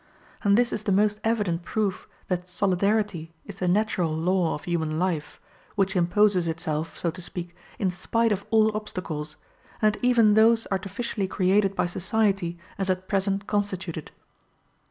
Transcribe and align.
And 0.41 0.57
this 0.57 0.73
is 0.73 0.81
the 0.81 0.91
most 0.91 1.19
evident 1.23 1.61
proof 1.61 2.07
that 2.27 2.49
solidarity 2.49 3.35
is 3.45 3.59
the 3.59 3.67
natural 3.67 4.11
law 4.11 4.55
of 4.55 4.63
human 4.63 4.97
life, 4.97 5.39
which 5.75 5.95
imposes 5.95 6.47
itself, 6.47 6.97
so 6.97 7.11
to 7.11 7.21
speak, 7.21 7.55
in 7.77 7.91
spite 7.91 8.31
of 8.31 8.43
all 8.49 8.75
obstacles, 8.75 9.35
and 9.79 9.99
even 10.01 10.33
those 10.33 10.65
artificially 10.71 11.27
created 11.27 11.75
by 11.75 11.85
society 11.85 12.57
as 12.79 12.89
at 12.89 13.07
present 13.07 13.45
constituted. 13.45 14.09